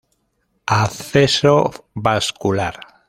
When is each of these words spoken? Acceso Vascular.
Acceso 0.85 1.55
Vascular. 1.93 2.75